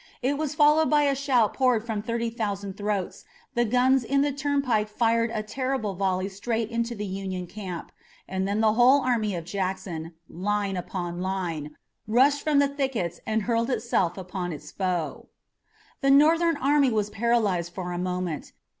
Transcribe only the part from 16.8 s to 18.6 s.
was paralyzed for a moment.